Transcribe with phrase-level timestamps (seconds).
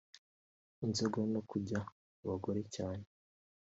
[0.85, 1.79] inzoga no kujya
[2.17, 3.05] mu bagore cyane